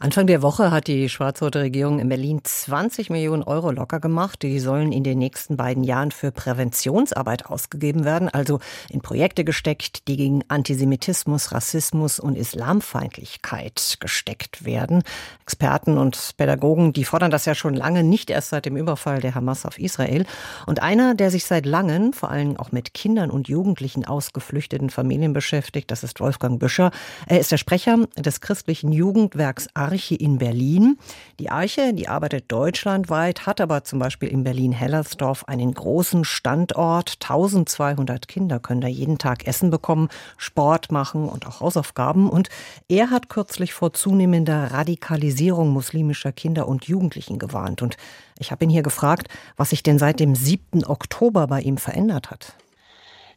[0.00, 4.44] Anfang der Woche hat die schwarz-rote Regierung in Berlin 20 Millionen Euro locker gemacht.
[4.44, 10.06] Die sollen in den nächsten beiden Jahren für Präventionsarbeit ausgegeben werden, also in Projekte gesteckt,
[10.06, 15.02] die gegen Antisemitismus, Rassismus und Islamfeindlichkeit gesteckt werden.
[15.42, 19.34] Experten und Pädagogen, die fordern das ja schon lange, nicht erst seit dem Überfall der
[19.34, 20.26] Hamas auf Israel.
[20.66, 24.90] Und einer, der sich seit langem vor allem auch mit Kindern und Jugendlichen aus geflüchteten
[24.90, 26.92] Familien beschäftigt, das ist Wolfgang Büscher.
[27.26, 30.98] Er ist der Sprecher des christlichen Jugendwerks Arche in Berlin.
[31.40, 37.16] Die Arche, die arbeitet deutschlandweit, hat aber zum Beispiel in Berlin-Hellersdorf einen großen Standort.
[37.22, 42.28] 1200 Kinder können da jeden Tag Essen bekommen, Sport machen und auch Hausaufgaben.
[42.28, 42.50] Und
[42.88, 47.80] er hat kürzlich vor zunehmender Radikalisierung muslimischer Kinder und Jugendlichen gewarnt.
[47.80, 47.96] Und
[48.38, 50.84] ich habe ihn hier gefragt, was sich denn seit dem 7.
[50.84, 52.52] Oktober bei ihm verändert hat.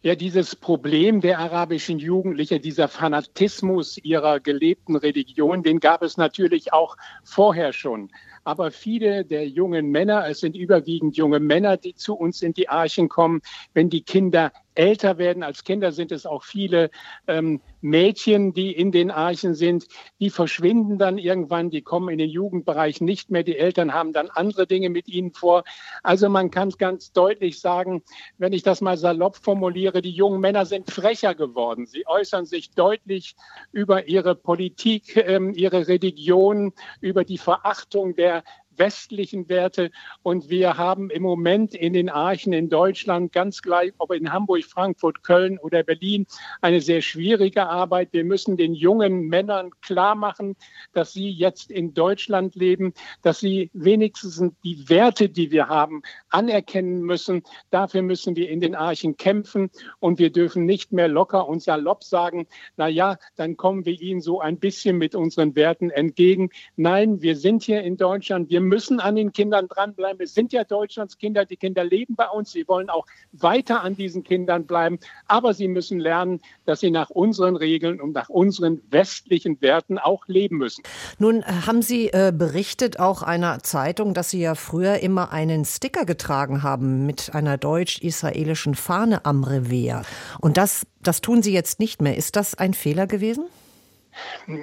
[0.04, 6.74] Ja, dieses Problem der arabischen Jugendlichen, dieser Fanatismus ihrer gelebten Religion, den gab es natürlich
[6.74, 8.10] auch vorher schon.
[8.44, 12.68] Aber viele der jungen Männer, es sind überwiegend junge Männer, die zu uns in die
[12.68, 13.42] Archen kommen,
[13.76, 15.44] wenn die Kinder älter werden.
[15.44, 16.90] Als Kinder sind es auch viele
[17.28, 19.88] ähm, Mädchen, die in den Archen sind.
[20.20, 23.44] Die verschwinden dann irgendwann, die kommen in den Jugendbereich nicht mehr.
[23.44, 25.64] Die Eltern haben dann andere Dinge mit ihnen vor.
[26.04, 28.04] Also man kann ganz deutlich sagen,
[28.38, 31.86] wenn ich das mal salopp formuliere, die jungen Männer sind frecher geworden.
[31.86, 33.36] Sie äußern sich deutlich
[33.72, 38.44] über ihre Politik, ähm, ihre Religion, über die Verachtung der
[38.78, 39.92] westlichen Werte.
[40.24, 44.64] Und wir haben im Moment in den Archen in Deutschland, ganz gleich, ob in Hamburg,
[44.64, 46.26] Frankfurt, Köln oder Berlin,
[46.62, 48.10] eine sehr schwierige Arbeit.
[48.12, 50.56] Wir müssen den jungen Männern klar machen,
[50.94, 56.02] dass sie jetzt in Deutschland leben, dass sie wenigstens die Werte, die wir haben,
[56.32, 57.44] anerkennen müssen.
[57.70, 62.04] Dafür müssen wir in den Archen kämpfen und wir dürfen nicht mehr locker und salopp
[62.04, 66.50] sagen, na ja, dann kommen wir ihnen so ein bisschen mit unseren Werten entgegen.
[66.76, 68.50] Nein, wir sind hier in Deutschland.
[68.50, 70.22] Wir müssen an den Kindern dranbleiben.
[70.22, 71.46] Es sind ja Deutschlands Kinder.
[71.46, 72.52] Die Kinder leben bei uns.
[72.52, 75.00] Sie wollen auch weiter an diesen Kindern bleiben.
[75.28, 80.28] Aber sie müssen lernen, dass sie nach unseren Regeln und nach unseren westlichen Werten auch
[80.28, 80.84] leben müssen.
[81.20, 85.66] Nun äh, haben Sie äh, berichtet auch einer Zeitung, dass Sie ja früher immer einen
[85.66, 90.04] Sticker getragen haben mit einer deutsch-israelischen Fahne am Revier.
[90.40, 92.18] Und das, das tun Sie jetzt nicht mehr.
[92.18, 93.46] Ist das ein Fehler gewesen?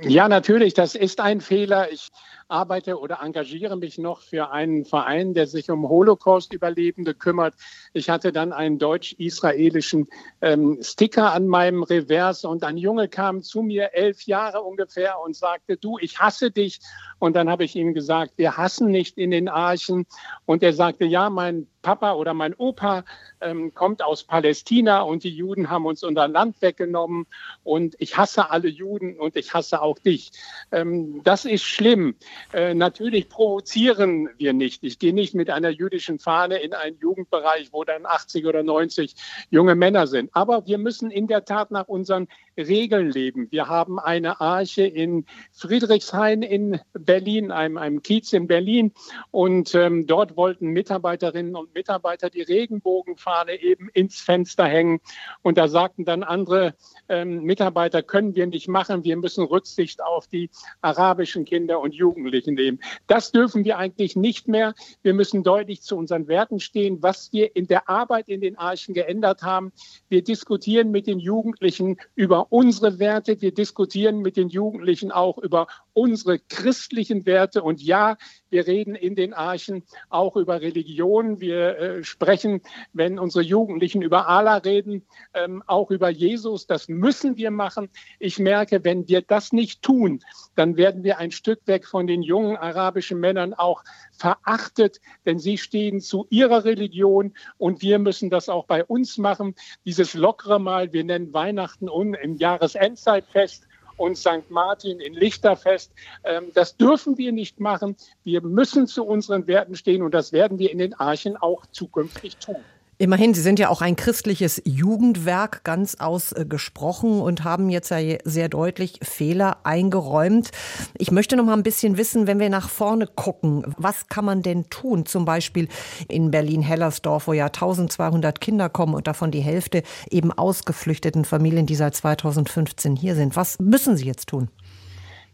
[0.03, 1.91] Ja, natürlich, das ist ein Fehler.
[1.91, 2.09] Ich
[2.49, 7.55] arbeite oder engagiere mich noch für einen Verein, der sich um Holocaust-Überlebende kümmert.
[7.93, 10.09] Ich hatte dann einen deutsch-israelischen
[10.41, 15.37] ähm, Sticker an meinem Revers und ein Junge kam zu mir, elf Jahre ungefähr, und
[15.37, 16.81] sagte, du, ich hasse dich.
[17.19, 20.07] Und dann habe ich ihm gesagt, wir hassen nicht in den Archen.
[20.47, 23.05] Und er sagte, ja, mein Papa oder mein Opa
[23.41, 27.27] ähm, kommt aus Palästina und die Juden haben uns unser Land weggenommen
[27.63, 30.33] und ich hasse alle Juden und ich hasse auch dich.
[30.73, 32.17] Ähm, das ist schlimm.
[32.53, 34.85] Äh, natürlich provozieren wir nicht.
[34.85, 39.15] Ich gehe nicht mit einer jüdischen Fahne in einen Jugendbereich, wo dann 80 oder 90
[39.51, 40.31] junge Männer sind.
[40.33, 42.29] Aber wir müssen in der Tat nach unseren
[42.59, 43.49] Regeln leben.
[43.51, 48.93] Wir haben eine Arche in Friedrichshain in Berlin, einem, einem Kiez in Berlin.
[49.31, 55.01] Und ähm, dort wollten Mitarbeiterinnen und Mitarbeiter die Regenbogenfahne eben ins Fenster hängen.
[55.43, 56.75] Und da sagten dann andere
[57.09, 59.05] ähm, Mitarbeiter, können wir nicht machen.
[59.05, 62.81] Wir müssen Rücksicht auf die arabischen Kinder und Jugendlichen nehmen.
[63.07, 64.75] Das dürfen wir eigentlich nicht mehr.
[65.03, 68.95] Wir müssen deutlich zu unseren Werten stehen, was wir in der Arbeit in den Archen
[68.95, 69.73] geändert haben.
[70.09, 73.41] Wir diskutieren mit den Jugendlichen über unsere Werte.
[73.41, 77.63] Wir diskutieren mit den Jugendlichen auch über unsere christlichen Werte.
[77.63, 78.17] Und ja,
[78.51, 81.41] wir reden in den Archen auch über Religion.
[81.41, 85.05] Wir äh, sprechen, wenn unsere Jugendlichen über Allah reden,
[85.35, 86.67] ähm, auch über Jesus.
[86.67, 87.89] Das müssen wir machen.
[88.19, 90.21] Ich merke, wenn wir das nicht tun,
[90.55, 93.83] dann werden wir ein Stück weg von den jungen arabischen Männern auch
[94.13, 99.55] verachtet, denn sie stehen zu ihrer Religion und wir müssen das auch bei uns machen.
[99.85, 103.65] Dieses lockere Mal, wir nennen Weihnachten und im Jahresendzeitfest
[103.97, 104.49] und St.
[104.49, 105.93] Martin in Lichterfest.
[106.25, 107.97] Ähm, das dürfen wir nicht machen.
[108.25, 112.37] Wir müssen zu unseren Werten stehen und das werden wir in den Archen auch zukünftig
[112.37, 112.57] tun.
[113.01, 118.49] Immerhin, Sie sind ja auch ein christliches Jugendwerk ganz ausgesprochen und haben jetzt ja sehr
[118.49, 120.51] deutlich Fehler eingeräumt.
[120.99, 124.43] Ich möchte noch mal ein bisschen wissen, wenn wir nach vorne gucken, was kann man
[124.43, 125.07] denn tun?
[125.07, 125.69] Zum Beispiel
[126.09, 131.77] in Berlin-Hellersdorf, wo ja 1200 Kinder kommen und davon die Hälfte eben ausgeflüchteten Familien, die
[131.77, 133.37] seit 2015 hier sind.
[133.37, 134.49] Was müssen Sie jetzt tun?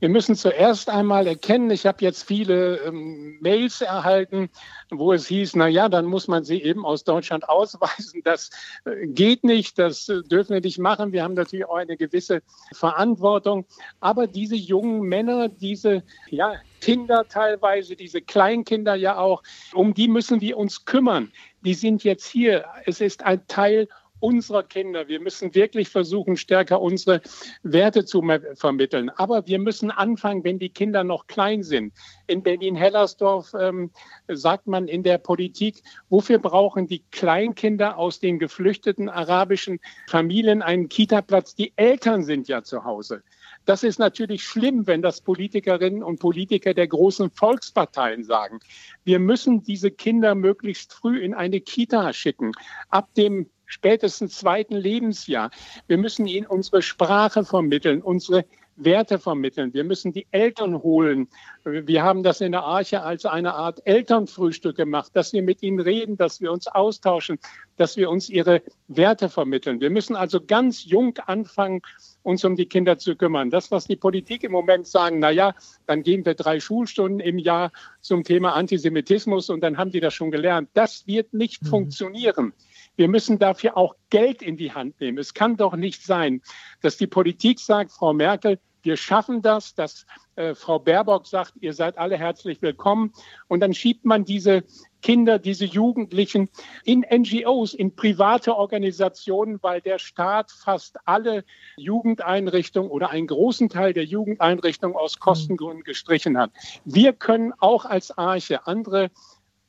[0.01, 4.51] Wir müssen zuerst einmal erkennen, ich habe jetzt viele ähm, Mails erhalten,
[4.91, 8.21] wo es hieß, na ja, dann muss man sie eben aus Deutschland ausweisen.
[8.25, 8.51] Das
[8.85, 11.13] äh, geht nicht, das äh, dürfen wir nicht machen.
[11.13, 12.43] Wir haben natürlich auch eine gewisse
[12.73, 13.67] Verantwortung.
[14.01, 19.43] Aber diese jungen Männer, diese ja, Kinder teilweise, diese Kleinkinder ja auch,
[19.73, 21.33] um die müssen wir uns kümmern.
[21.65, 22.65] Die sind jetzt hier.
[22.85, 23.89] Es ist ein Teil
[24.25, 25.07] unserer Kinder.
[25.07, 27.21] Wir müssen wirklich versuchen, stärker unsere
[27.63, 28.25] Werte zu
[28.55, 29.11] vermitteln.
[29.11, 31.93] Aber wir müssen anfangen, wenn die Kinder noch klein sind.
[32.27, 33.91] In Berlin-Hellersdorf ähm,
[34.29, 39.79] sagt man in der Politik, wofür brauchen die Kleinkinder aus den geflüchteten arabischen
[40.09, 41.55] Familien einen Kita-Platz?
[41.55, 43.23] Die Eltern sind ja zu Hause.
[43.67, 48.61] Das ist natürlich schlimm, wenn das Politikerinnen und Politiker der großen Volksparteien sagen.
[49.05, 52.53] Wir müssen diese Kinder möglichst früh in eine Kita schicken.
[52.89, 55.51] Ab dem spätestens zweiten Lebensjahr.
[55.87, 58.45] Wir müssen ihnen unsere Sprache vermitteln, unsere
[58.77, 59.73] Werte vermitteln.
[59.73, 61.29] Wir müssen die Eltern holen.
[61.65, 65.81] Wir haben das in der Arche als eine Art Elternfrühstück gemacht, dass wir mit ihnen
[65.81, 67.39] reden, dass wir uns austauschen,
[67.77, 69.81] dass wir uns ihre Werte vermitteln.
[69.81, 71.83] Wir müssen also ganz jung anfangen,
[72.23, 73.51] uns um die Kinder zu kümmern.
[73.51, 75.55] Das, was die Politik im Moment sagen, na ja,
[75.87, 77.71] dann gehen wir drei Schulstunden im Jahr
[78.01, 80.71] zum Thema Antisemitismus und dann haben die das schon gelernt.
[80.75, 81.67] Das wird nicht mhm.
[81.67, 82.53] funktionieren.
[82.97, 85.19] Wir müssen dafür auch Geld in die Hand nehmen.
[85.19, 86.43] Es kann doch nicht sein,
[86.81, 90.05] dass die Politik sagt, Frau Merkel, wir schaffen das, dass
[90.37, 93.13] äh, Frau Baerbock sagt, ihr seid alle herzlich willkommen.
[93.49, 94.63] Und dann schiebt man diese
[95.01, 96.49] Kinder, diese Jugendlichen
[96.85, 101.45] in NGOs, in private Organisationen, weil der Staat fast alle
[101.77, 106.53] Jugendeinrichtungen oder einen großen Teil der Jugendeinrichtungen aus Kostengründen gestrichen hat.
[106.85, 109.11] Wir können auch als Arche andere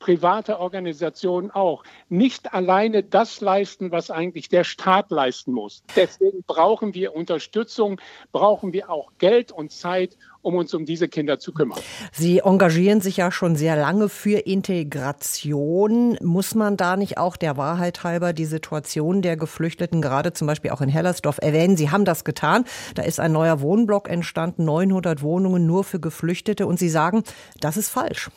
[0.06, 5.81] private Organisationen auch, nicht alleine das leisten, was eigentlich der Staat leisten muss.
[5.96, 8.00] Deswegen brauchen wir Unterstützung,
[8.31, 11.80] brauchen wir auch Geld und Zeit, um uns um diese Kinder zu kümmern.
[12.12, 16.19] Sie engagieren sich ja schon sehr lange für Integration.
[16.22, 20.69] Muss man da nicht auch der Wahrheit halber die Situation der Geflüchteten, gerade zum Beispiel
[20.69, 21.78] auch in Hellersdorf, erwähnen?
[21.78, 22.66] Sie haben das getan.
[22.94, 26.68] Da ist ein neuer Wohnblock entstanden, 900 Wohnungen nur für Geflüchtete.
[26.68, 27.24] Und Sie sagen,
[27.60, 28.30] das ist falsch.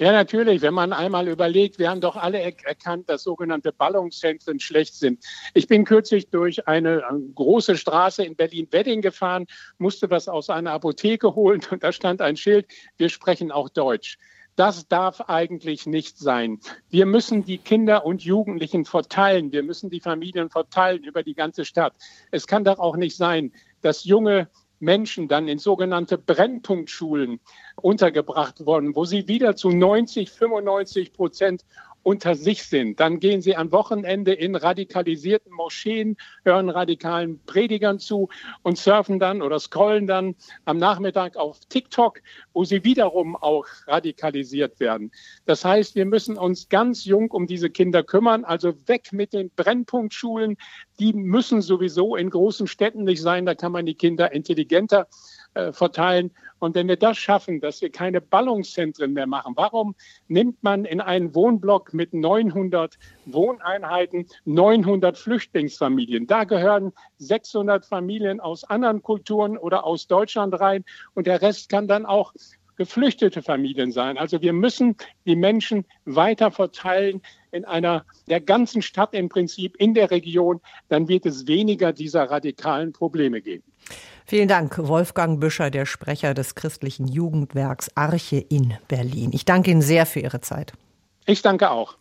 [0.00, 0.62] Ja, natürlich.
[0.62, 5.24] Wenn man einmal überlegt, wir haben doch alle erkannt, dass sogenannte Ballungszentren schlecht sind.
[5.54, 7.02] Ich bin kürzlich durch eine
[7.34, 9.46] große Straße in Berlin-Wedding gefahren,
[9.78, 12.66] musste was aus einer Apotheke holen und da stand ein Schild,
[12.96, 14.18] wir sprechen auch Deutsch.
[14.54, 16.60] Das darf eigentlich nicht sein.
[16.90, 19.52] Wir müssen die Kinder und Jugendlichen verteilen.
[19.52, 21.94] Wir müssen die Familien verteilen über die ganze Stadt.
[22.30, 23.52] Es kann doch auch nicht sein,
[23.82, 24.48] dass junge
[24.80, 27.40] Menschen dann in sogenannte Brennpunktschulen
[27.76, 31.64] untergebracht worden, wo sie wieder zu 90, 95 Prozent
[32.02, 33.00] unter sich sind.
[33.00, 38.28] Dann gehen sie am Wochenende in radikalisierten Moscheen, hören radikalen Predigern zu
[38.62, 40.34] und surfen dann oder scrollen dann
[40.64, 42.20] am Nachmittag auf TikTok,
[42.52, 45.10] wo sie wiederum auch radikalisiert werden.
[45.44, 49.50] Das heißt, wir müssen uns ganz jung um diese Kinder kümmern, also weg mit den
[49.50, 50.56] Brennpunktschulen.
[50.98, 55.08] Die müssen sowieso in großen Städten nicht sein, da kann man die Kinder intelligenter
[55.58, 56.30] äh, verteilen.
[56.60, 59.96] Und wenn wir das schaffen, dass wir keine Ballungszentren mehr machen, warum
[60.28, 62.96] nimmt man in einen Wohnblock mit 900
[63.26, 66.28] Wohneinheiten 900 Flüchtlingsfamilien?
[66.28, 70.84] Da gehören 600 Familien aus anderen Kulturen oder aus Deutschland rein
[71.14, 72.34] und der Rest kann dann auch
[72.76, 74.16] geflüchtete Familien sein.
[74.16, 74.96] Also wir müssen
[75.26, 77.20] die Menschen weiter verteilen
[77.50, 82.30] in einer der ganzen Stadt im Prinzip in der Region, dann wird es weniger dieser
[82.30, 83.64] radikalen Probleme geben.
[84.26, 89.30] Vielen Dank, Wolfgang Büscher, der Sprecher des christlichen Jugendwerks Arche in Berlin.
[89.32, 90.72] Ich danke Ihnen sehr für Ihre Zeit.
[91.24, 91.96] Ich danke auch.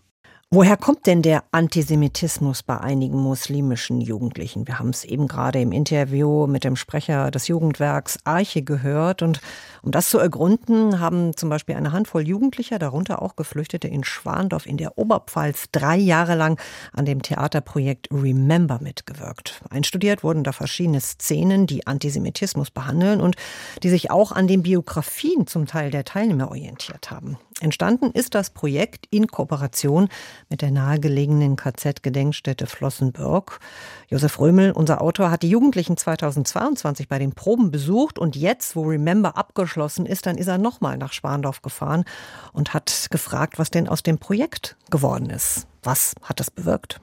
[0.49, 4.65] Woher kommt denn der Antisemitismus bei einigen muslimischen Jugendlichen?
[4.65, 9.21] Wir haben es eben gerade im Interview mit dem Sprecher des Jugendwerks Arche gehört.
[9.21, 9.41] Und
[9.83, 14.65] um das zu ergründen, haben zum Beispiel eine Handvoll Jugendlicher, darunter auch Geflüchtete in Schwandorf
[14.65, 16.57] in der Oberpfalz, drei Jahre lang
[16.93, 19.61] an dem Theaterprojekt Remember mitgewirkt.
[19.69, 23.35] Einstudiert wurden da verschiedene Szenen, die Antisemitismus behandeln und
[23.83, 27.37] die sich auch an den Biografien zum Teil der Teilnehmer orientiert haben.
[27.59, 30.09] Entstanden ist das Projekt in Kooperation
[30.49, 33.59] mit der nahegelegenen KZ-Gedenkstätte Flossenbürg.
[34.09, 38.83] Josef Römel, unser Autor, hat die Jugendlichen 2022 bei den Proben besucht und jetzt, wo
[38.83, 42.05] Remember abgeschlossen ist, dann ist er nochmal nach Schwandorf gefahren
[42.53, 45.65] und hat gefragt, was denn aus dem Projekt geworden ist.
[45.81, 46.99] Was hat das bewirkt?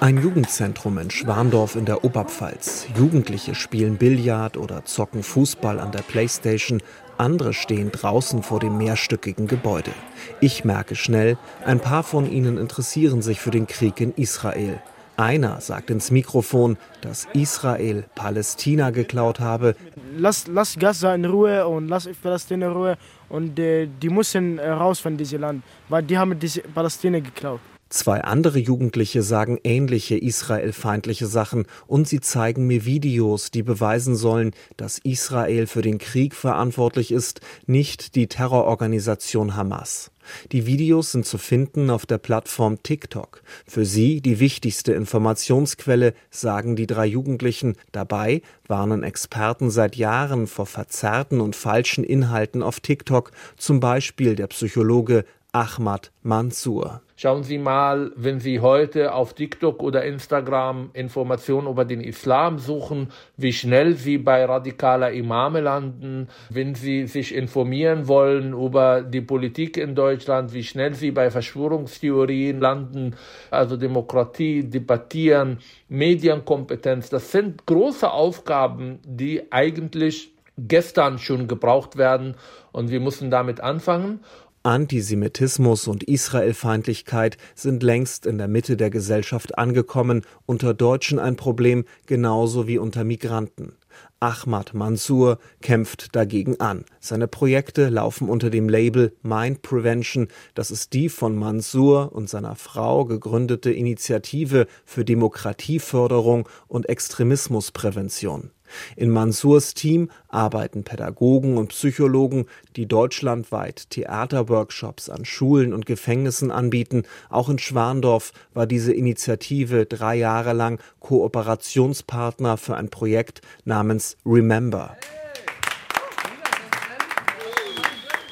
[0.00, 2.88] Ein Jugendzentrum in Schwandorf in der Oberpfalz.
[2.94, 6.82] Jugendliche spielen Billard oder zocken Fußball an der Playstation.
[7.18, 9.92] Andere stehen draußen vor dem mehrstöckigen Gebäude.
[10.40, 14.80] Ich merke schnell, ein paar von ihnen interessieren sich für den Krieg in Israel.
[15.16, 19.76] Einer sagt ins Mikrofon, dass Israel Palästina geklaut habe.
[20.16, 24.70] Lass, lass Gaza in Ruhe und lass Palästina in Ruhe und äh, die müssen äh,
[24.70, 27.60] raus von diesem Land, weil die haben diese Palästina geklaut.
[27.94, 34.50] Zwei andere Jugendliche sagen ähnliche israelfeindliche Sachen und sie zeigen mir Videos, die beweisen sollen,
[34.76, 40.10] dass Israel für den Krieg verantwortlich ist, nicht die Terrororganisation Hamas.
[40.50, 43.44] Die Videos sind zu finden auf der Plattform TikTok.
[43.64, 47.76] Für sie die wichtigste Informationsquelle, sagen die drei Jugendlichen.
[47.92, 54.48] Dabei warnen Experten seit Jahren vor verzerrten und falschen Inhalten auf TikTok, zum Beispiel der
[54.48, 57.03] Psychologe Ahmad Mansour.
[57.16, 63.12] Schauen Sie mal, wenn Sie heute auf TikTok oder Instagram Informationen über den Islam suchen,
[63.36, 66.26] wie schnell Sie bei radikaler Imame landen.
[66.50, 72.58] Wenn Sie sich informieren wollen über die Politik in Deutschland, wie schnell Sie bei Verschwörungstheorien
[72.58, 73.14] landen,
[73.48, 77.10] also Demokratie, Debattieren, Medienkompetenz.
[77.10, 82.36] Das sind große Aufgaben, die eigentlich gestern schon gebraucht werden
[82.72, 84.20] und wir müssen damit anfangen.
[84.64, 91.84] Antisemitismus und Israelfeindlichkeit sind längst in der Mitte der Gesellschaft angekommen, unter Deutschen ein Problem
[92.06, 93.76] genauso wie unter Migranten.
[94.20, 96.86] Ahmad Mansour kämpft dagegen an.
[96.98, 100.28] Seine Projekte laufen unter dem Label Mind Prevention.
[100.54, 108.50] Das ist die von Mansour und seiner Frau gegründete Initiative für Demokratieförderung und Extremismusprävention.
[108.96, 117.04] In Mansurs Team arbeiten Pädagogen und Psychologen, die deutschlandweit Theaterworkshops an Schulen und Gefängnissen anbieten.
[117.30, 124.96] Auch in Schwandorf war diese Initiative drei Jahre lang Kooperationspartner für ein Projekt namens Remember.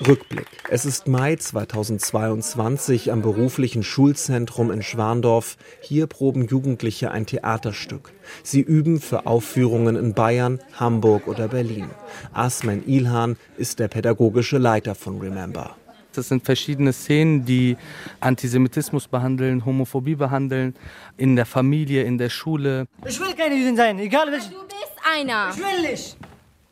[0.07, 0.47] Rückblick.
[0.69, 5.57] Es ist Mai 2022 am beruflichen Schulzentrum in Schwandorf.
[5.81, 8.13] Hier proben Jugendliche ein Theaterstück.
[8.43, 11.91] Sie üben für Aufführungen in Bayern, Hamburg oder Berlin.
[12.33, 15.77] Asmen Ilhan ist der pädagogische Leiter von Remember.
[16.15, 17.77] Das sind verschiedene Szenen, die
[18.21, 20.75] Antisemitismus behandeln, Homophobie behandeln,
[21.17, 22.87] in der Familie, in der Schule.
[23.07, 24.51] Ich will keine Jüdin sein, egal welche.
[24.51, 25.51] Du bist einer.
[25.51, 26.17] Ich will nicht.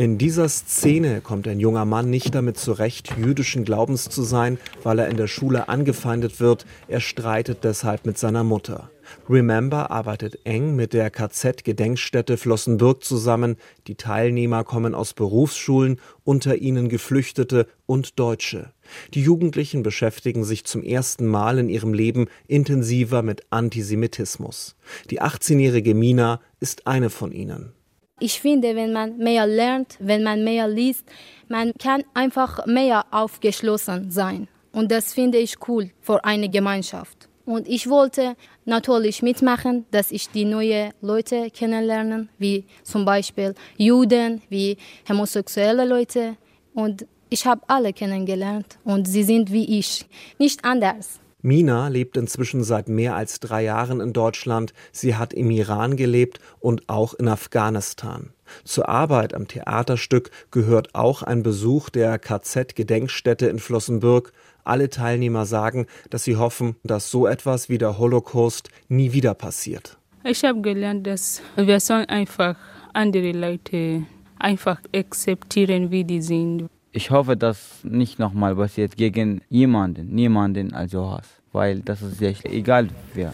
[0.01, 4.99] In dieser Szene kommt ein junger Mann nicht damit zurecht, jüdischen Glaubens zu sein, weil
[4.99, 6.65] er in der Schule angefeindet wird.
[6.89, 8.91] Er streitet deshalb mit seiner Mutter.
[9.29, 13.57] Remember arbeitet eng mit der KZ-Gedenkstätte Flossenbürg zusammen.
[13.89, 18.73] Die Teilnehmer kommen aus Berufsschulen, unter ihnen Geflüchtete und Deutsche.
[19.13, 24.77] Die Jugendlichen beschäftigen sich zum ersten Mal in ihrem Leben intensiver mit Antisemitismus.
[25.11, 27.75] Die 18-jährige Mina ist eine von ihnen.
[28.21, 31.05] Ich finde, wenn man mehr lernt, wenn man mehr liest,
[31.49, 34.47] man kann einfach mehr aufgeschlossen sein.
[34.73, 37.29] Und das finde ich cool für eine Gemeinschaft.
[37.47, 38.37] Und ich wollte
[38.67, 44.77] natürlich mitmachen, dass ich die neuen Leute kennenlernen, wie zum Beispiel Juden, wie
[45.09, 46.37] homosexuelle Leute.
[46.75, 50.05] Und ich habe alle kennengelernt und sie sind wie ich,
[50.39, 51.21] nicht anders.
[51.43, 54.73] Mina lebt inzwischen seit mehr als drei Jahren in Deutschland.
[54.93, 58.31] Sie hat im Iran gelebt und auch in Afghanistan.
[58.65, 64.33] Zur Arbeit am Theaterstück gehört auch ein Besuch der KZ-Gedenkstätte in Flossenbürg.
[64.65, 69.97] Alle Teilnehmer sagen, dass sie hoffen, dass so etwas wie der Holocaust nie wieder passiert.
[70.25, 72.57] Ich habe gelernt, dass wir sollen einfach
[72.93, 74.05] andere Leute
[74.39, 81.11] einfach akzeptieren, wie die sind ich hoffe, dass nicht nochmal passiert gegen jemanden, niemanden also
[81.11, 83.33] Hass, weil das ist echt egal wer.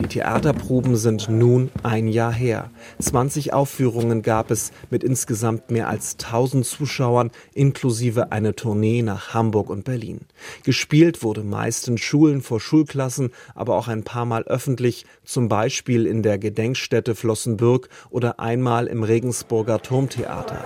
[0.00, 2.70] Die Theaterproben sind nun ein Jahr her.
[2.98, 9.70] 20 Aufführungen gab es mit insgesamt mehr als 1000 Zuschauern, inklusive eine Tournee nach Hamburg
[9.70, 10.22] und Berlin.
[10.64, 16.06] Gespielt wurde meist in Schulen vor Schulklassen, aber auch ein paar Mal öffentlich, zum Beispiel
[16.06, 20.64] in der Gedenkstätte Flossenbürg oder einmal im Regensburger Turmtheater.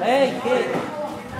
[0.00, 0.53] Hey, hey.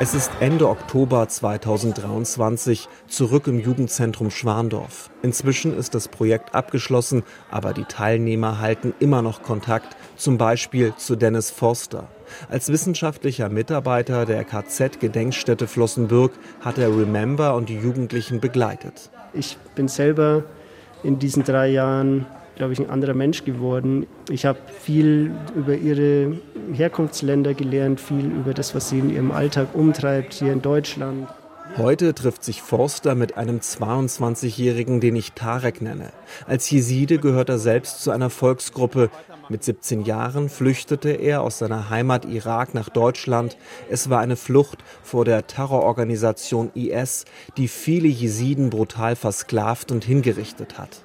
[0.00, 5.08] Es ist Ende Oktober 2023 zurück im Jugendzentrum Schwandorf.
[5.22, 11.14] Inzwischen ist das Projekt abgeschlossen, aber die Teilnehmer halten immer noch Kontakt, zum Beispiel zu
[11.14, 12.08] Dennis Forster.
[12.50, 19.10] Als wissenschaftlicher Mitarbeiter der KZ-Gedenkstätte Flossenbürg hat er Remember und die Jugendlichen begleitet.
[19.32, 20.42] Ich bin selber
[21.04, 24.06] in diesen drei Jahren glaube ich, ein anderer Mensch geworden.
[24.30, 26.38] Ich habe viel über ihre
[26.72, 31.28] Herkunftsländer gelernt, viel über das, was sie in ihrem Alltag umtreibt hier in Deutschland.
[31.76, 36.12] Heute trifft sich Forster mit einem 22-Jährigen, den ich Tarek nenne.
[36.46, 39.10] Als Jeside gehört er selbst zu einer Volksgruppe.
[39.48, 43.56] Mit 17 Jahren flüchtete er aus seiner Heimat Irak nach Deutschland.
[43.90, 47.24] Es war eine Flucht vor der Terrororganisation IS,
[47.56, 51.04] die viele Jesiden brutal versklavt und hingerichtet hat.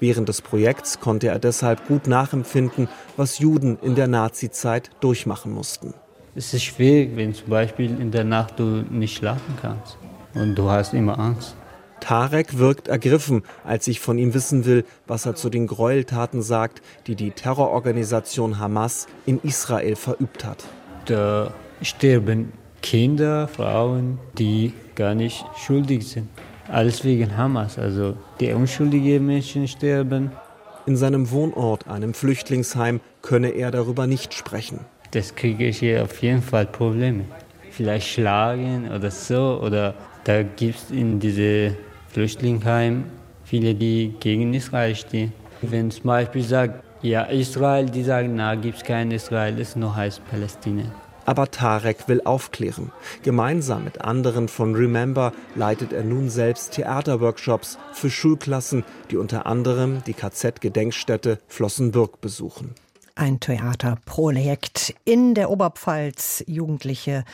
[0.00, 5.94] Während des Projekts konnte er deshalb gut nachempfinden, was Juden in der Nazizeit durchmachen mussten.
[6.34, 9.98] Es ist schwierig, wenn zum Beispiel in der Nacht du nicht schlafen kannst
[10.34, 11.56] und du hast immer Angst.
[12.00, 16.80] Tarek wirkt ergriffen, als ich von ihm wissen will, was er zu den Gräueltaten sagt,
[17.06, 20.64] die die Terrororganisation Hamas in Israel verübt hat.
[21.06, 26.28] Da sterben Kinder, Frauen, die gar nicht schuldig sind.
[26.68, 27.78] Alles wegen Hamas.
[27.78, 30.32] Also die unschuldigen Menschen sterben.
[30.86, 34.80] In seinem Wohnort, einem Flüchtlingsheim, könne er darüber nicht sprechen.
[35.10, 37.24] Das kriege ich hier auf jeden Fall Probleme.
[37.70, 39.60] Vielleicht schlagen oder so.
[39.62, 39.94] Oder
[40.24, 41.76] da gibt es in diese
[42.08, 43.04] Flüchtlingsheim
[43.44, 45.32] viele, die gegen Israel stehen.
[45.62, 49.94] Wenn zum Beispiel sagt, ja, Israel, die sagen, na, gibt es kein Israel, es nur
[49.94, 50.84] heißt Palästina.
[51.28, 52.90] Aber Tarek will aufklären.
[53.22, 60.02] Gemeinsam mit anderen von Remember leitet er nun selbst Theaterworkshops für Schulklassen, die unter anderem
[60.06, 62.74] die KZ-Gedenkstätte Flossenbürg besuchen.
[63.14, 66.44] Ein Theaterprojekt in der Oberpfalz.
[66.46, 67.24] Jugendliche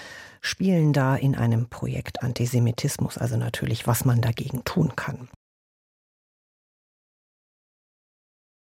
[0.41, 5.29] spielen da in einem Projekt Antisemitismus, also natürlich, was man dagegen tun kann.